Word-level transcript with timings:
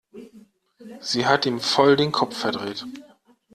Sie 0.99 1.27
hat 1.27 1.45
ihm 1.45 1.59
voll 1.59 1.95
den 1.95 2.11
Kopf 2.11 2.35
verdreht. 2.35 2.87